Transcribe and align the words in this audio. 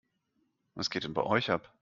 Was 0.73 0.89
geht 0.89 1.03
denn 1.03 1.13
bei 1.13 1.21
euch 1.23 1.51
ab? 1.51 1.71